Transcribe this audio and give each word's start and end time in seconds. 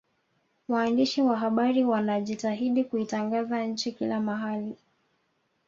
waandishi 0.67 1.21
wa 1.21 1.37
habari 1.37 1.83
wanajitahidi 1.83 2.83
kuitangaza 2.83 3.65
nchi 3.65 3.91
kila 3.91 4.19
mahali 4.19 4.75